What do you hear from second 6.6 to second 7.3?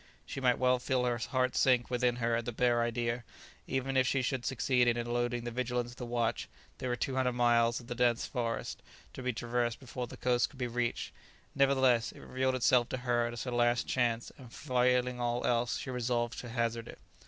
there were two